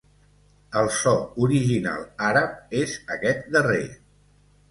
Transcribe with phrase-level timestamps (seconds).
[0.79, 1.11] El so
[1.47, 3.85] original àrab és aquest darrer.